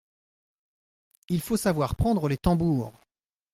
[1.29, 2.91] Il faut savoir prendre les tambours!…